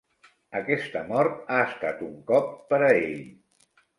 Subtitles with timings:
[0.59, 3.23] Aquesta mort ha estat un cop per a ell.